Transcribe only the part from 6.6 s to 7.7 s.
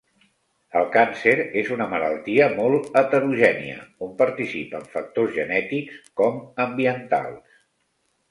ambientals.